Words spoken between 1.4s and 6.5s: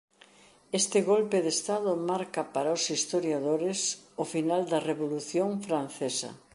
de estado marca para os historiadores o final da Revolución francesa.